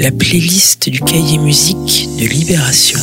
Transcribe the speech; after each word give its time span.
la 0.00 0.10
playlist 0.10 0.88
du 0.88 0.98
cahier 1.02 1.36
musique 1.36 2.08
de 2.18 2.24
Libération. 2.24 2.98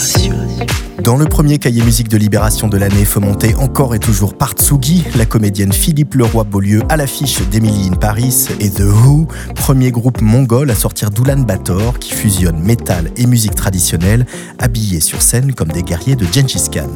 Dans 1.04 1.16
le 1.16 1.25
premier 1.25 1.59
cahier 1.59 1.83
musique 1.83 2.09
de 2.09 2.17
Libération 2.17 2.67
de 2.67 2.75
l'année, 2.75 3.05
fomenté 3.05 3.54
encore 3.54 3.93
et 3.93 4.00
toujours 4.00 4.36
par 4.36 4.54
Tsugi, 4.54 5.04
la 5.15 5.28
comédienne 5.28 5.71
Philippe 5.71 6.15
Leroy-Beaulieu 6.15 6.81
à 6.89 6.97
l'affiche 6.97 7.39
d'Emily 7.52 7.89
in 7.89 7.97
Paris 7.97 8.47
et 8.60 8.71
The 8.71 8.81
Who, 8.81 9.28
premier 9.54 9.91
groupe 9.91 10.21
mongol 10.21 10.71
à 10.71 10.75
sortir 10.75 11.12
d'Ulan 11.12 11.41
Bator 11.41 12.00
qui 12.00 12.14
fusionne 12.14 12.57
métal 12.64 13.11
et 13.16 13.27
musique 13.27 13.54
traditionnelle, 13.54 14.25
habillés 14.57 15.00
sur 15.00 15.21
scène 15.21 15.54
comme 15.54 15.70
des 15.70 15.84
guerriers 15.84 16.16
de 16.16 16.25
Gengis 16.25 16.68
Khan. 16.71 16.89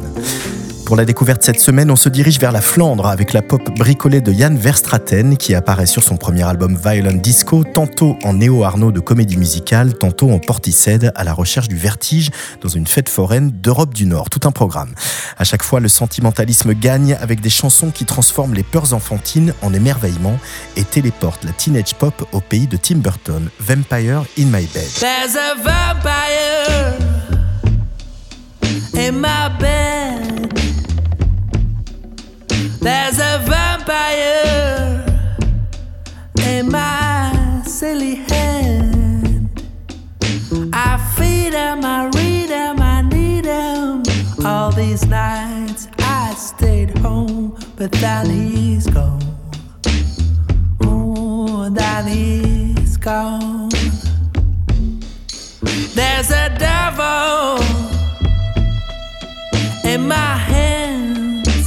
Pour 0.92 0.98
la 0.98 1.06
découverte 1.06 1.42
cette 1.42 1.58
semaine, 1.58 1.90
on 1.90 1.96
se 1.96 2.10
dirige 2.10 2.38
vers 2.38 2.52
la 2.52 2.60
Flandre 2.60 3.06
avec 3.06 3.32
la 3.32 3.40
pop 3.40 3.62
bricolée 3.78 4.20
de 4.20 4.30
Jan 4.30 4.54
Verstraten 4.54 5.38
qui 5.38 5.54
apparaît 5.54 5.86
sur 5.86 6.02
son 6.02 6.18
premier 6.18 6.42
album 6.42 6.76
Violent 6.76 7.14
Disco, 7.14 7.64
tantôt 7.64 8.18
en 8.24 8.34
néo-arnaud 8.34 8.92
de 8.92 9.00
comédie 9.00 9.38
musicale, 9.38 9.94
tantôt 9.94 10.30
en 10.30 10.38
porticède 10.38 11.10
à 11.14 11.24
la 11.24 11.32
recherche 11.32 11.68
du 11.68 11.76
vertige 11.76 12.28
dans 12.60 12.68
une 12.68 12.86
fête 12.86 13.08
foraine 13.08 13.52
d'Europe 13.52 13.94
du 13.94 14.04
Nord. 14.04 14.28
Tout 14.28 14.46
un 14.46 14.50
programme. 14.50 14.94
À 15.38 15.44
chaque 15.44 15.62
fois, 15.62 15.80
le 15.80 15.88
sentimentalisme 15.88 16.74
gagne 16.74 17.16
avec 17.22 17.40
des 17.40 17.48
chansons 17.48 17.90
qui 17.90 18.04
transforment 18.04 18.52
les 18.52 18.62
peurs 18.62 18.92
enfantines 18.92 19.54
en 19.62 19.72
émerveillement 19.72 20.38
et 20.76 20.84
téléportent 20.84 21.44
la 21.44 21.52
teenage 21.52 21.94
pop 21.94 22.28
au 22.32 22.42
pays 22.42 22.66
de 22.66 22.76
Tim 22.76 22.96
Burton, 22.96 23.48
Vampire 23.60 24.24
in 24.38 24.44
My 24.44 24.68
Bed. 24.74 24.90
There's 25.00 25.36
a 25.36 25.54
vampire 25.54 26.98
in 28.94 29.12
my 29.12 29.48
bed. 29.58 29.71
These 44.92 45.06
nights 45.06 45.88
I 46.00 46.34
stayed 46.34 46.98
home, 46.98 47.56
but 47.76 47.90
then 47.92 48.28
he's 48.28 48.86
gone. 48.86 49.22
Oh, 50.82 51.70
then 51.70 52.06
he's 52.08 52.98
gone. 52.98 53.70
There's 55.94 56.30
a 56.30 56.50
devil 56.58 57.64
in 59.90 60.06
my 60.08 60.36
hands. 60.52 61.64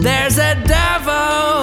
There's 0.00 0.38
a 0.38 0.54
devil. 0.66 1.62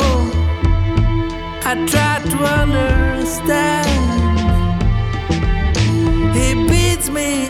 I 1.69 1.73
try 1.91 2.21
to 2.31 2.37
understand. 2.61 3.89
He 6.33 6.47
beats 6.69 7.09
me, 7.09 7.49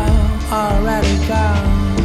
already 0.51 1.17
gone. 1.27 1.95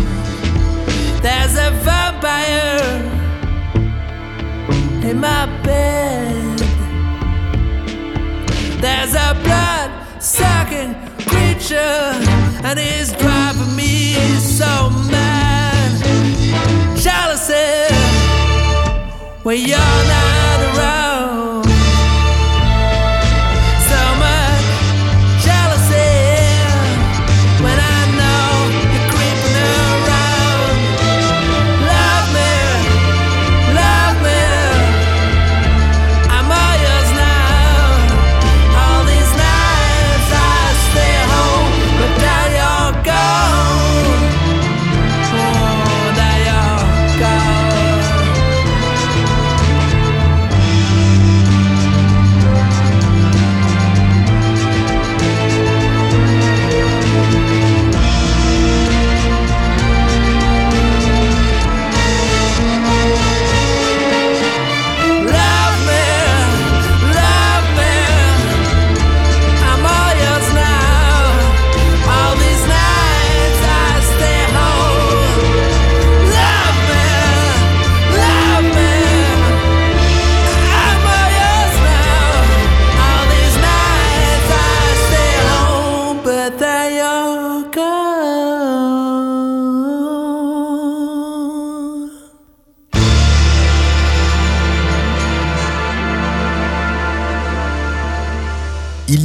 There's 1.20 1.56
a 1.56 1.70
vampire 1.82 3.02
in 5.02 5.18
my 5.20 5.46
bed. 5.64 6.58
There's 8.80 9.14
a 9.14 9.34
blood 9.42 9.90
sucking 10.22 10.94
creature, 11.26 12.12
and 12.62 12.78
he's 12.78 13.12
driving 13.12 13.74
me 13.74 14.14
so 14.38 14.90
mad. 15.10 15.90
Jealousy 16.96 17.94
when 19.42 19.58
you're 19.60 19.78
not 19.78 20.35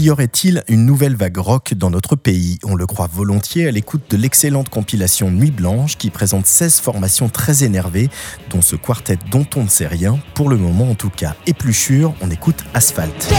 y 0.02 0.10
aurait-il 0.10 0.64
une 0.68 0.86
nouvelle 0.86 1.16
vague 1.16 1.38
rock 1.38 1.76
dans 1.76 1.92
notre 1.92 2.16
pays? 2.16 2.58
On 2.64 2.76
le 2.76 2.88
croit 2.88 3.08
volontiers 3.12 3.68
à 3.68 3.72
l'écoute 3.72 4.02
de 4.10 4.18
l'excellente 4.18 4.70
compilation 4.70 5.30
Nuit 5.30 5.52
Blanche 5.52 5.98
qui 5.98 6.10
présente 6.10 6.48
16 6.48 6.80
formations 6.80 7.30
très 7.30 7.64
énervées, 7.64 8.10
dont 8.50 8.62
ce 8.62 8.76
quartet 8.76 9.20
dont 9.30 9.46
on 9.56 9.64
ne 9.64 9.70
sait 9.70 9.88
rien, 9.88 10.20
pour 10.34 10.50
le 10.50 10.58
moment 10.58 10.90
en 10.90 10.96
tout 10.96 11.12
cas. 11.12 11.36
Et 11.46 11.54
plus 11.54 11.74
sûr, 11.74 12.16
on 12.22 12.32
écoute 12.32 12.64
Asphalt. 12.74 13.32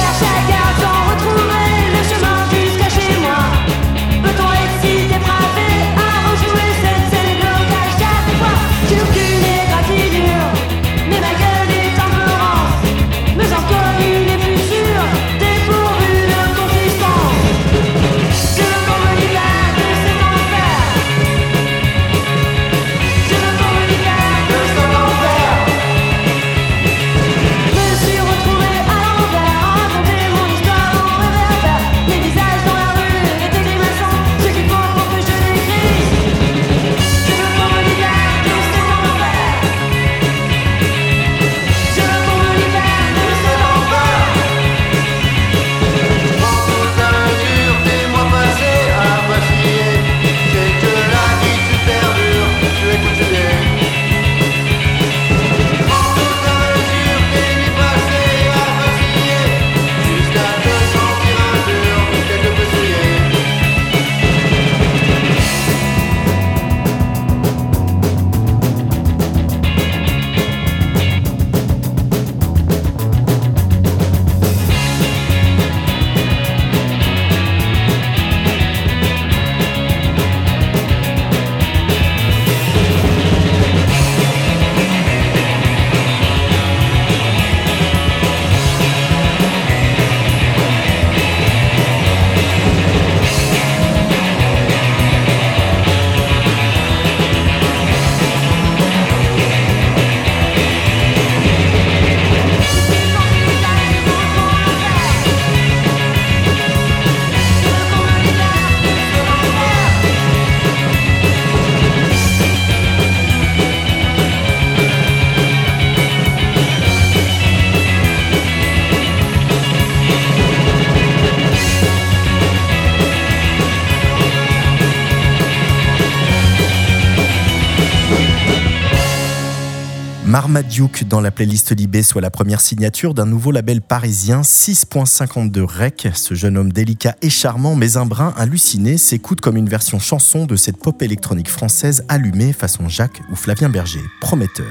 Marmaduke 130.43 131.07
dans 131.07 131.21
la 131.21 131.31
playlist 131.31 131.71
Libé, 131.71 132.03
soit 132.03 132.21
la 132.21 132.33
première 132.33 132.61
signature 132.61 133.15
d'un 133.15 133.27
nouveau 133.27 133.53
label 133.53 133.81
parisien 133.81 134.41
6.52 134.41 135.61
rec. 135.61 136.09
Ce 136.15 136.35
jeune 136.35 136.59
homme 136.59 136.73
délicat 136.73 137.15
et 137.23 137.31
charmant, 137.31 137.77
mais 137.77 137.97
un 137.97 138.07
brin 138.07 138.35
halluciné, 138.37 138.99
s'écoute 138.99 139.41
comme 139.41 139.57
une 139.57 139.69
version 139.69 140.01
chanson 140.01 140.45
de 140.45 140.57
cette 140.57 140.79
pop 140.79 141.01
électronique 141.01 141.49
française 141.49 142.05
allumée 142.09 142.53
façon 142.53 142.89
Jacques 142.89 143.21
ou 143.31 143.37
Flavien 143.37 143.69
Berger. 143.69 144.03
Prometteur. 144.21 144.67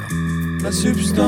La 0.61 0.73
substance. 0.73 1.23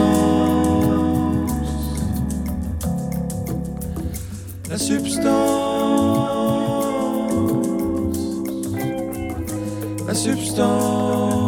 La 4.69 4.77
substance. 4.77 5.23
La 10.05 10.13
substance. 10.13 11.42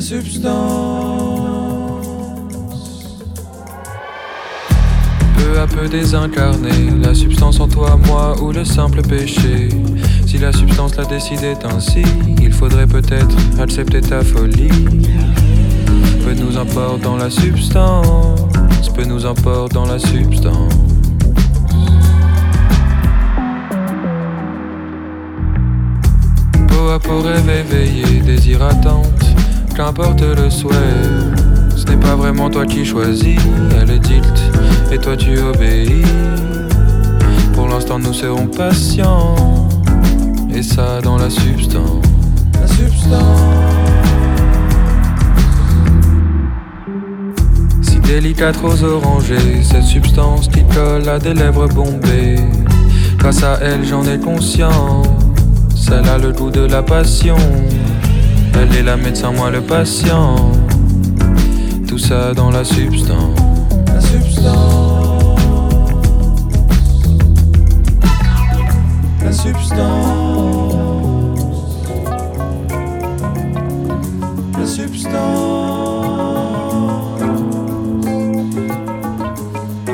Peu 0.00 0.04
à 5.58 5.66
peu 5.66 5.88
désincarné, 5.88 6.70
la 7.02 7.14
substance 7.14 7.58
en 7.58 7.66
toi, 7.66 7.98
moi 8.06 8.40
ou 8.40 8.52
le 8.52 8.64
simple 8.64 9.02
péché. 9.02 9.70
Si 10.24 10.38
la 10.38 10.52
substance 10.52 10.94
l'a 10.94 11.04
décidé 11.04 11.54
ainsi, 11.64 12.04
il 12.40 12.52
faudrait 12.52 12.86
peut-être 12.86 13.34
accepter 13.58 14.00
ta 14.00 14.22
folie. 14.22 14.68
Peu 16.24 16.34
nous 16.34 16.56
importe 16.56 17.00
dans 17.00 17.16
la 17.16 17.28
substance, 17.28 18.90
peu 18.94 19.04
nous 19.04 19.26
importe 19.26 19.72
dans 19.72 19.86
la 19.86 19.98
substance. 19.98 20.74
À 26.90 26.98
peau 27.00 27.20
rêve 27.20 27.48
éveillé, 27.48 28.20
désir 28.22 28.62
attente, 28.62 29.17
qu'importe 29.78 30.22
le 30.22 30.50
souhait. 30.50 30.74
Ce 31.76 31.84
n'est 31.84 32.00
pas 32.00 32.16
vraiment 32.16 32.50
toi 32.50 32.66
qui 32.66 32.84
choisis, 32.84 33.38
elle 33.80 33.90
est 33.92 34.00
dilte 34.00 34.42
et 34.90 34.98
toi 34.98 35.16
tu 35.16 35.38
obéis. 35.38 36.02
Pour 37.54 37.68
l'instant 37.68 38.00
nous 38.00 38.12
serons 38.12 38.48
patients, 38.48 39.68
et 40.52 40.64
ça 40.64 41.00
dans 41.00 41.16
la 41.16 41.30
substance. 41.30 42.04
La 42.60 42.66
substance. 42.66 43.40
Si 47.82 48.00
délicate 48.00 48.56
rose 48.56 48.82
orangée, 48.82 49.62
cette 49.62 49.84
substance 49.84 50.48
qui 50.48 50.64
colle 50.74 51.08
à 51.08 51.20
des 51.20 51.34
lèvres 51.34 51.68
bombées. 51.68 52.40
Grâce 53.16 53.44
à 53.44 53.60
elle 53.62 53.84
j'en 53.84 54.02
ai 54.02 54.18
conscience, 54.18 55.06
elle 55.86 56.08
a 56.08 56.18
le 56.18 56.32
goût 56.32 56.50
de 56.50 56.62
la 56.62 56.82
passion. 56.82 57.36
Elle 58.54 58.74
est 58.76 58.82
la 58.82 58.96
médecin, 58.96 59.32
moi 59.32 59.50
le 59.50 59.60
patient. 59.60 60.36
Tout 61.86 61.98
ça 61.98 62.34
dans 62.34 62.50
la 62.50 62.64
substance. 62.64 63.38
La 63.86 64.00
substance. 64.00 65.40
La 69.24 69.32
substance. 69.32 69.78
La 74.58 74.66
substance. 74.66 75.18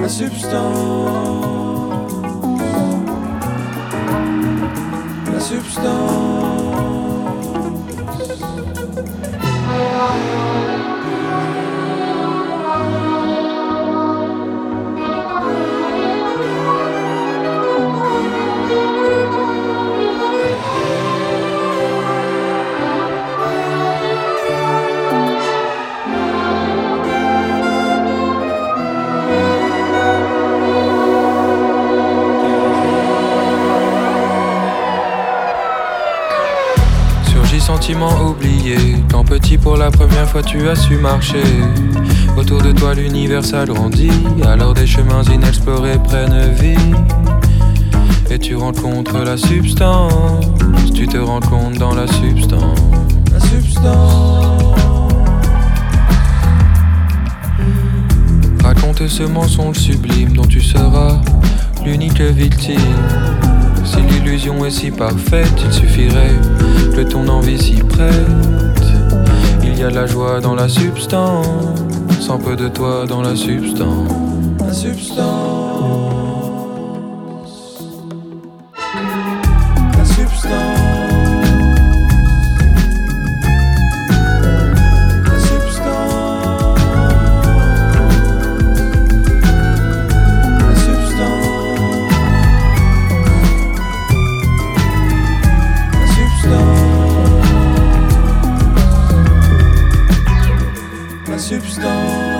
La 0.00 0.08
substance. 0.08 0.54
La 5.32 5.40
substance. 5.40 6.33
아. 10.06 10.33
Pour 39.62 39.76
la 39.76 39.90
première 39.90 40.28
fois 40.28 40.42
tu 40.42 40.68
as 40.68 40.76
su 40.76 40.96
marcher 40.96 41.42
Autour 42.36 42.60
de 42.62 42.72
toi 42.72 42.94
l'univers 42.94 43.44
s'agrandit 43.44 44.10
Alors 44.44 44.74
des 44.74 44.86
chemins 44.86 45.22
inexplorés 45.22 45.98
prennent 46.02 46.52
vie 46.52 46.76
Et 48.30 48.38
tu 48.38 48.56
rencontres 48.56 49.18
la 49.24 49.36
substance 49.36 50.46
Tu 50.94 51.06
te 51.06 51.18
rends 51.18 51.40
compte 51.40 51.74
dans 51.74 51.94
la 51.94 52.06
substance 52.06 52.78
La 53.32 53.40
substance. 53.40 54.74
Raconte 58.62 59.06
ce 59.06 59.22
mensonge 59.22 59.76
sublime 59.76 60.32
dont 60.32 60.46
tu 60.46 60.60
seras 60.60 61.20
l'unique 61.84 62.20
victime. 62.20 62.78
Si 63.84 64.00
l'illusion 64.00 64.64
est 64.64 64.70
si 64.70 64.90
parfaite, 64.90 65.52
il 65.64 65.72
suffirait 65.72 66.34
que 66.96 67.02
ton 67.02 67.28
envie 67.28 67.58
s'y 67.58 67.76
prête. 67.76 68.83
Il 69.76 69.80
y 69.80 69.82
a 69.82 69.90
de 69.90 69.96
la 69.96 70.06
joie 70.06 70.40
dans 70.40 70.54
la 70.54 70.68
substance, 70.68 71.48
sans 72.20 72.38
peu 72.38 72.54
de 72.54 72.68
toi 72.68 73.06
dans 73.06 73.22
la 73.22 73.34
substance. 73.34 74.08
La 74.60 74.72
substance. 74.72 75.63
Substance. 101.44 102.33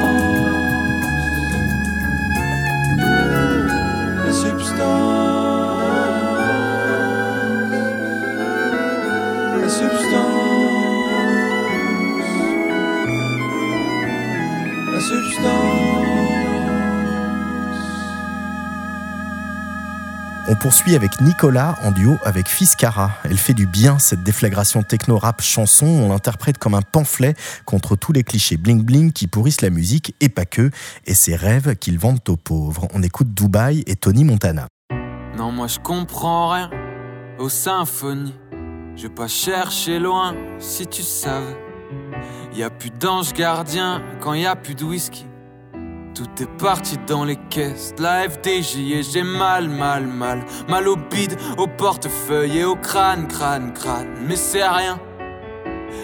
On 20.54 20.56
poursuit 20.56 20.94
avec 20.94 21.20
Nicolas 21.20 21.76
en 21.82 21.90
duo 21.90 22.16
avec 22.22 22.46
Fiskara. 22.46 23.10
Elle 23.24 23.38
fait 23.38 23.54
du 23.54 23.66
bien 23.66 23.98
cette 23.98 24.22
déflagration 24.22 24.84
techno-rap 24.84 25.42
chanson. 25.42 25.84
On 25.84 26.10
l'interprète 26.10 26.58
comme 26.58 26.74
un 26.74 26.80
pamphlet 26.80 27.34
contre 27.64 27.96
tous 27.96 28.12
les 28.12 28.22
clichés 28.22 28.56
bling-bling 28.56 29.10
qui 29.10 29.26
pourrissent 29.26 29.62
la 29.62 29.70
musique 29.70 30.14
et 30.20 30.28
pas 30.28 30.44
que, 30.44 30.70
et 31.06 31.14
ses 31.14 31.34
rêves 31.34 31.74
qu'ils 31.74 31.98
vendent 31.98 32.20
aux 32.28 32.36
pauvres. 32.36 32.86
On 32.94 33.02
écoute 33.02 33.34
Dubaï 33.34 33.82
et 33.88 33.96
Tony 33.96 34.22
Montana. 34.22 34.68
Non, 35.36 35.50
moi 35.50 35.66
je 35.66 35.80
comprends 35.80 36.50
rien 36.50 36.70
aux 37.40 37.48
symphonies. 37.48 38.36
Je 38.94 39.08
vais 39.08 39.14
pas 39.14 39.26
chercher 39.26 39.98
loin 39.98 40.36
si 40.60 40.86
tu 40.86 41.02
savais. 41.02 41.58
Y 42.54 42.62
a 42.62 42.70
plus 42.70 42.90
d'ange 42.90 43.32
gardien 43.32 44.00
quand 44.20 44.34
y 44.34 44.46
a 44.46 44.54
plus 44.54 44.76
de 44.76 44.84
whisky. 44.84 45.26
Tout 46.14 46.30
est 46.40 46.58
parti 46.58 46.96
dans 47.08 47.24
les 47.24 47.34
caisses 47.50 47.92
la 47.98 48.28
FDJ 48.28 48.76
et 48.92 49.02
j'ai 49.02 49.24
mal, 49.24 49.68
mal, 49.68 50.06
mal. 50.06 50.44
Mal 50.68 50.86
au 50.86 50.94
bide, 50.94 51.36
au 51.58 51.66
portefeuille 51.66 52.58
et 52.58 52.64
au 52.64 52.76
crâne, 52.76 53.26
crâne, 53.26 53.72
crâne. 53.72 54.14
Mais 54.28 54.36
c'est 54.36 54.62
rien. 54.62 55.00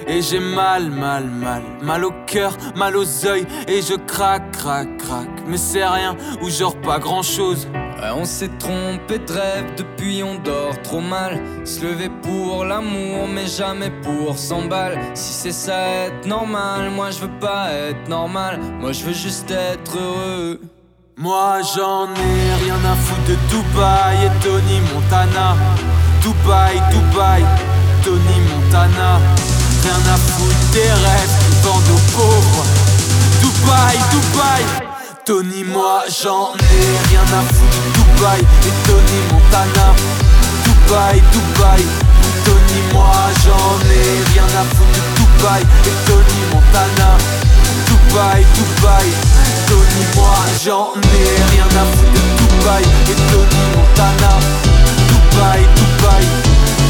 Et 0.07 0.23
j'ai 0.23 0.41
mal, 0.41 0.91
mal, 0.91 1.25
mal, 1.25 1.63
mal 1.83 2.05
au 2.05 2.13
cœur, 2.27 2.57
mal 2.75 2.97
aux 2.97 3.03
yeux 3.03 3.47
et 3.69 3.83
je 3.83 3.95
craque, 3.95 4.53
craque, 4.53 4.97
craque. 4.99 5.43
Mais 5.47 5.57
c'est 5.57 5.87
rien 5.87 6.17
ou 6.43 6.51
genre 6.51 6.77
pas 6.77 6.99
grand 6.99 7.23
chose. 7.23 7.69
Ouais, 7.75 8.11
on 8.15 8.25
s'est 8.25 8.51
trompé 8.59 9.19
de 9.19 9.33
rêve, 9.33 9.75
depuis 9.77 10.23
on 10.23 10.37
dort 10.37 10.81
trop 10.83 11.01
mal. 11.01 11.41
Se 11.65 11.85
lever 11.85 12.11
pour 12.23 12.65
l'amour, 12.65 13.29
mais 13.29 13.47
jamais 13.47 13.91
pour 14.03 14.39
100 14.39 14.69
balles. 14.69 14.99
Si 15.15 15.33
c'est 15.33 15.53
ça 15.53 15.79
être 16.07 16.27
normal, 16.27 16.91
moi 16.91 17.11
je 17.11 17.21
veux 17.21 17.39
pas 17.39 17.71
être 17.71 18.09
normal. 18.09 18.59
Moi 18.81 18.93
je 18.93 19.05
veux 19.05 19.13
juste 19.13 19.51
être 19.51 19.99
heureux. 19.99 20.61
Moi 21.17 21.59
j'en 21.77 22.07
ai 22.07 22.65
rien 22.65 22.79
à 22.91 22.95
foutre 22.97 23.29
de 23.29 23.37
Dubaï 23.51 24.17
et 24.25 24.45
Tony 24.45 24.81
Montana. 24.95 25.55
Dubaï, 26.23 26.81
Dubaï, 26.91 27.45
Tony 28.03 28.41
Montana. 28.49 29.60
Rien 29.83 30.13
à 30.13 30.17
foutre 30.17 30.71
des 30.73 30.91
rêves 30.91 31.37
vendent 31.63 31.91
aux 31.95 32.19
pauvres. 32.19 32.65
Dubaï, 33.41 33.99
Dubaï, 34.11 34.65
Tony, 35.25 35.65
moi 35.65 36.03
j'en 36.23 36.53
ai 36.55 37.09
rien 37.09 37.23
à 37.23 37.43
foutre. 37.53 37.81
Dubaï 37.95 38.41
et 38.41 38.75
Tony 38.87 39.19
Montana. 39.31 39.95
Dubaï, 40.65 41.23
Dubaï, 41.33 41.85
Tony, 42.45 42.81
moi 42.93 43.13
j'en 43.45 43.79
ai 43.91 44.33
rien 44.33 44.49
à 44.61 44.65
foutre. 44.75 45.01
Dubaï 45.17 45.63
et 45.63 45.97
Tony 46.07 46.41
Montana. 46.53 47.17
Dubaï, 47.87 48.45
Dubaï, 48.55 49.09
Tony, 49.69 50.03
moi 50.17 50.35
j'en 50.65 50.93
ai 51.01 51.53
rien 51.53 51.69
à 51.81 51.85
foutre 51.93 52.13
de 52.13 52.23
Dubaï 52.39 52.85
et 53.09 53.19
Tony 53.33 53.63
Montana. 53.77 54.33
Dubaï, 55.09 55.63
Dubaï, 55.77 56.27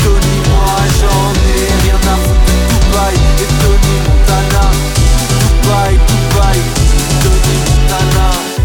Tony, 0.05 0.37
moi 0.51 0.77
j'en 1.01 1.33
ai 1.55 1.83
rien 1.85 2.13
à 2.13 2.17
foutre 2.17 2.30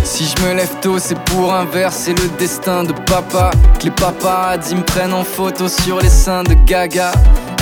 Si 0.03 0.25
je 0.25 0.43
me 0.43 0.53
lève 0.53 0.71
tôt, 0.81 0.97
c'est 0.97 1.19
pour 1.25 1.53
inverser 1.53 2.13
le 2.13 2.29
destin 2.39 2.83
de 2.83 2.93
papa. 2.93 3.51
Que 3.79 3.85
les 3.85 3.91
paparazzis 3.91 4.75
me 4.75 4.81
prennent 4.81 5.13
en 5.13 5.25
photo 5.25 5.67
sur 5.67 5.99
les 5.99 6.09
seins 6.09 6.43
de 6.43 6.53
Gaga. 6.53 7.11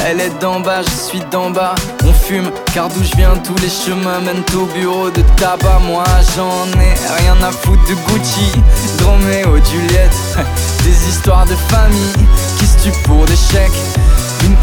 Elle 0.05 0.19
est 0.19 0.39
d'en 0.39 0.59
bas, 0.59 0.81
je 0.83 0.89
suis 0.89 1.21
d'en 1.31 1.49
bas. 1.49 1.73
On 2.05 2.13
fume, 2.13 2.51
car 2.73 2.89
d'où 2.89 3.01
je 3.03 3.15
viens, 3.15 3.35
tous 3.37 3.55
les 3.61 3.69
chemins 3.69 4.19
mènent 4.19 4.43
au 4.55 4.65
bureau 4.65 5.09
de 5.09 5.21
tabac. 5.37 5.79
Moi 5.87 6.03
j'en 6.35 6.67
ai 6.79 6.93
rien 7.23 7.35
à 7.41 7.51
foutre 7.51 7.83
de 7.87 7.95
Gucci, 7.95 8.51
de 8.99 9.03
Romeo, 9.03 9.57
Juliette. 9.65 10.17
Des 10.83 11.09
histoires 11.09 11.45
de 11.45 11.55
famille 11.55 12.27
qui 12.59 12.67
se 12.67 12.83
tuent 12.83 13.01
pour 13.03 13.25
des 13.25 13.37
chèques. 13.37 13.71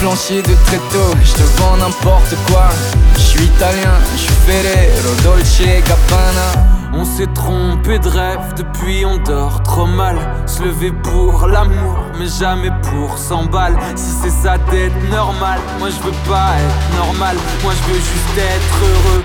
Plancher 0.00 0.40
de 0.40 0.54
tréteau, 0.64 1.14
je 1.23 1.33
te 1.35 1.42
vends 1.61 1.76
n'importe 1.76 2.35
quoi. 2.47 2.71
Je 3.16 3.21
suis 3.21 3.45
italien, 3.45 3.92
je 4.14 4.21
suis 4.23 4.33
Ferrero, 4.47 5.14
Dolce 5.23 5.61
et 5.61 5.83
Gabbana. 5.83 6.50
On 6.95 7.04
s'est 7.04 7.30
trompé 7.35 7.99
de 7.99 8.09
rêve, 8.09 8.54
depuis 8.57 9.04
on 9.04 9.19
dort 9.19 9.62
trop 9.62 9.85
mal. 9.85 10.16
Se 10.47 10.62
lever 10.62 10.90
pour 10.90 11.47
l'amour, 11.47 11.99
mais 12.19 12.26
jamais 12.26 12.71
pour 12.83 13.19
100 13.19 13.45
balles. 13.50 13.78
Si 13.95 14.12
c'est 14.23 14.42
ça 14.42 14.57
d'être 14.71 14.97
normal, 15.11 15.61
moi 15.78 15.90
je 15.90 16.02
veux 16.07 16.16
pas 16.26 16.54
être 16.57 16.97
normal. 16.97 17.37
Moi 17.62 17.75
je 17.75 17.92
veux 17.92 18.00
juste 18.00 18.38
être 18.38 18.76
heureux. 18.83 19.25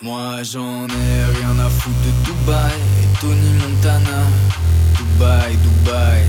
Moi 0.00 0.42
j'en 0.42 0.86
ai 0.86 1.36
rien 1.36 1.66
à 1.66 1.68
foutre 1.68 2.00
de 2.06 2.24
Dubaï 2.24 2.80
et 3.02 3.20
Tony 3.20 3.52
Montana. 3.60 4.22
Dubaï, 4.96 5.56
Dubaï, 5.56 6.22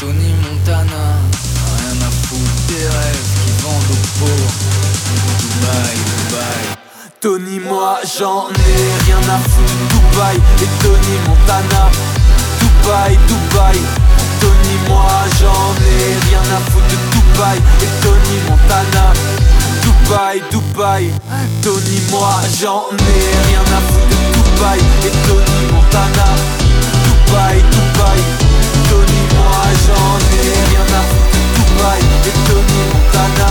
Tony 0.00 0.34
Montana. 0.42 1.73
Rien 1.94 2.06
à 2.06 2.10
foutre 2.10 2.60
des 2.66 2.86
rêves 2.88 3.30
qui 3.44 3.62
vendent 3.62 3.90
aux 3.90 4.06
pauvres. 4.18 4.54
Dubaï, 5.38 5.96
Dubaï. 6.10 6.64
Tony, 7.20 7.60
moi 7.60 8.00
j'en 8.18 8.48
ai 8.48 9.04
rien 9.04 9.22
à 9.28 9.38
foutre. 9.38 9.74
Dubaï 9.90 10.36
et 10.62 10.70
Tony 10.82 11.14
Montana. 11.28 11.90
Dubaï, 12.58 13.18
Dubaï. 13.28 13.78
Tony, 14.40 14.76
moi 14.88 15.06
j'en 15.38 15.70
ai 15.86 16.26
rien 16.26 16.42
à 16.56 16.60
foutre 16.70 16.88
de 16.88 16.96
Dubaï 17.12 17.58
et 17.82 17.92
Tony 18.02 18.36
Montana. 18.48 19.12
Dubaï, 19.82 20.42
Dubaï. 20.50 21.10
Tony, 21.62 22.00
moi 22.10 22.40
j'en 22.60 22.84
ai 22.90 23.46
rien 23.46 23.64
à 23.70 23.80
foutre 23.86 24.08
de 24.10 24.16
Dubaï 24.34 24.80
et 25.06 25.28
Tony 25.28 25.72
Montana. 25.72 26.28
Dubaï, 27.04 27.62
Dubaï. 27.70 28.20
Tony, 28.90 29.22
moi 29.36 29.62
j'en 29.86 30.18
ai 30.36 30.70
rien 30.70 30.98
à 30.98 31.02
foutre 31.02 31.23
Dubaï 31.74 32.00
et 32.26 32.38
Tony 32.48 32.80
Montana. 32.92 33.48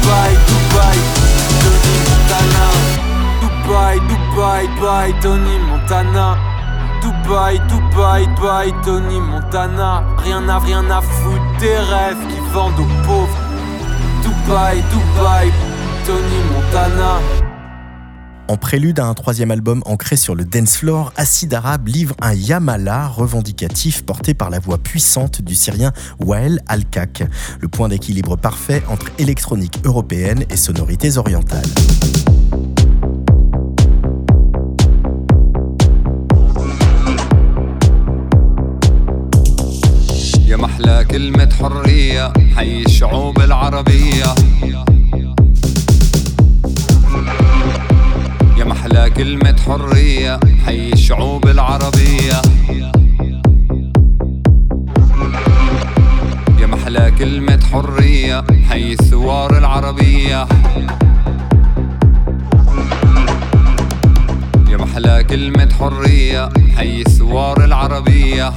Dubaï, 0.00 0.34
Dubaï. 0.48 0.98
Tony 1.62 1.94
Montana. 2.08 2.64
Dubaï, 3.40 4.00
Dubaï, 4.08 5.14
Tony 5.20 5.58
Montana. 5.68 6.36
Dubaï, 7.02 7.60
Dubaï, 7.68 8.26
Dubaï, 8.28 8.74
Tony 8.84 9.20
Montana. 9.20 10.04
Rien 10.24 10.48
à 10.48 10.58
rien 10.58 10.90
à 10.90 11.00
foutre 11.02 11.58
des 11.60 11.76
rêves 11.76 12.26
qui 12.28 12.40
vendent 12.52 12.80
aux 12.80 13.06
pauvres. 13.06 13.38
Dubaï, 14.22 14.82
Dubaï, 14.90 15.52
Tony 16.06 16.40
Montana. 16.50 17.47
En 18.49 18.57
prélude 18.57 18.99
à 18.99 19.05
un 19.05 19.13
troisième 19.13 19.51
album 19.51 19.81
ancré 19.85 20.15
sur 20.15 20.35
le 20.35 20.43
dance 20.43 20.77
floor, 20.77 21.13
Acid 21.15 21.53
Arabe 21.53 21.87
livre 21.87 22.15
un 22.21 22.33
Yamala 22.33 23.07
revendicatif 23.07 24.03
porté 24.03 24.33
par 24.33 24.49
la 24.49 24.59
voix 24.59 24.77
puissante 24.77 25.41
du 25.41 25.55
Syrien 25.55 25.93
Wael 26.19 26.61
Al-Kak, 26.67 27.23
le 27.59 27.67
point 27.67 27.87
d'équilibre 27.87 28.35
parfait 28.35 28.83
entre 28.89 29.07
électronique 29.17 29.79
européenne 29.85 30.45
et 30.49 30.57
sonorités 30.57 31.17
orientales. 31.17 31.69
يا 40.47 40.57
محلى 40.57 41.05
كلمة 41.11 41.49
حرية 41.59 42.33
حي 42.55 42.83
الشعوب 42.85 43.39
العربية 43.39 44.25
يا 48.78 48.82
محلى 48.82 49.10
كلمة 49.10 49.56
حرية 49.66 50.40
حي 50.66 50.92
الشعوب 50.92 51.48
العربية. 51.48 52.42
يا 56.60 56.66
محلى 56.66 57.12
كلمة 57.18 57.60
حرية 57.72 58.44
حي 58.70 58.92
الثوار 58.92 59.58
العربية. 59.58 60.48
يا 64.68 64.76
محلى 64.76 65.24
كلمة 65.24 65.68
حرية 65.78 66.48
حي 66.76 67.00
الثوار 67.00 67.64
العربية. 67.64 68.52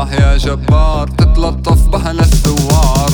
الله 0.00 0.14
يا 0.14 0.36
جبار 0.36 1.08
تتلطف 1.08 1.88
بها 1.88 2.10
الثوار. 2.10 3.10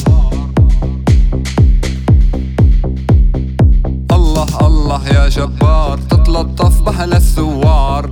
الله 4.13 4.67
الله 4.67 5.09
يا 5.09 5.29
جبار 5.29 5.99
تتلطف 5.99 6.83
بها 6.83 7.05
الثوار. 7.05 8.11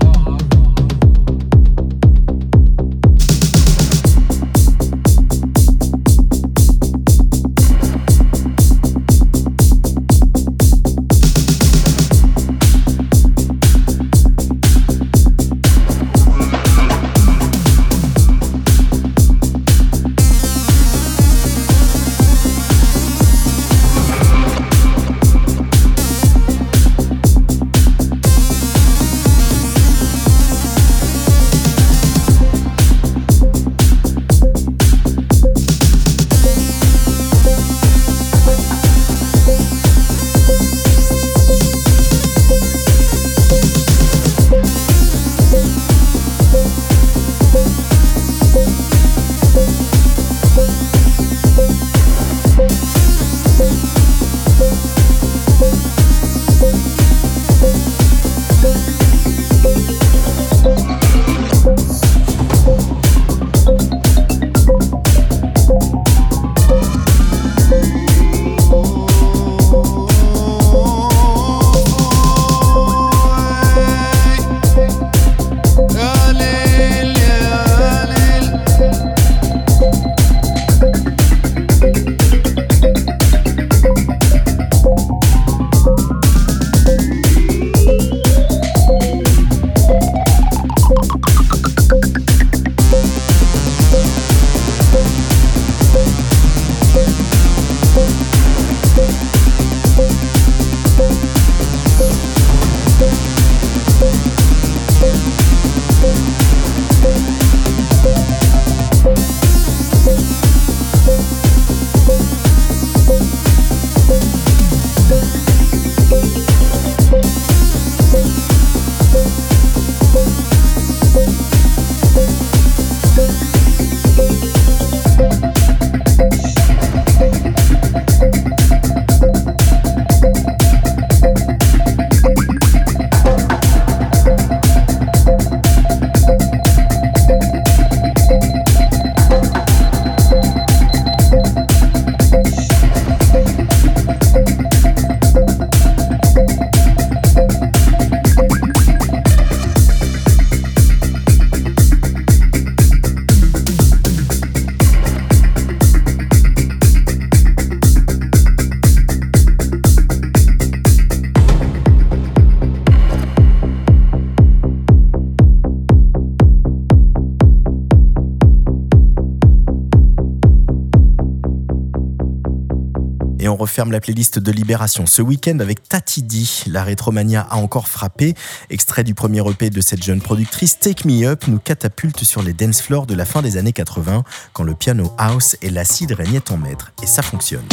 Ferme 173.75 173.91
la 173.91 174.01
playlist 174.01 174.39
de 174.39 174.53
Libération 174.53 175.05
ce 175.05 175.21
week-end 175.21 175.59
avec 175.59 175.83
Tatidi. 175.89 176.63
La 176.69 176.85
rétromania 176.85 177.41
a 177.51 177.57
encore 177.57 177.89
frappé. 177.89 178.35
Extrait 178.71 179.03
du 179.03 179.15
premier 179.15 179.41
EP 179.51 179.69
de 179.69 179.81
cette 179.81 180.01
jeune 180.01 180.21
productrice, 180.21 180.79
Take 180.79 181.09
Me 181.09 181.27
Up 181.27 181.49
nous 181.49 181.59
catapulte 181.59 182.23
sur 182.23 182.41
les 182.41 182.53
dance 182.53 182.81
floors 182.81 183.07
de 183.07 183.17
la 183.17 183.25
fin 183.25 183.43
des 183.43 183.57
années 183.57 183.73
80 183.73 184.23
quand 184.53 184.63
le 184.63 184.77
piano 184.77 185.13
house 185.19 185.57
et 185.61 185.71
l'acide 185.71 186.13
régnaient 186.13 186.53
en 186.53 186.57
maître. 186.57 186.93
Et 187.03 187.07
ça 187.07 187.23
fonctionne. 187.23 187.65